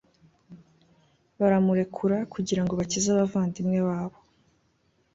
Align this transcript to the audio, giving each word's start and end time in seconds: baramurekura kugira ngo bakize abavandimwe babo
baramurekura 1.39 2.17
kugira 2.33 2.61
ngo 2.63 2.73
bakize 2.79 3.07
abavandimwe 3.11 3.79
babo 3.87 4.17